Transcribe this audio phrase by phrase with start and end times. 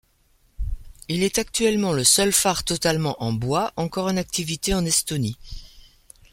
[1.09, 5.37] Il est actuellement le seul phare totalement en bois encore en activité en Estonie.